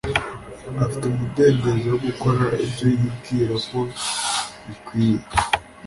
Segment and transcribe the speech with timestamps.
[0.83, 3.79] afite umudendezo wo gukora ibyo yibwira ko
[4.65, 5.23] bikwiye.